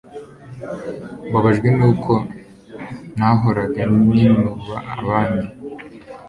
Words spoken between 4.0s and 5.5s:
ninuba abandi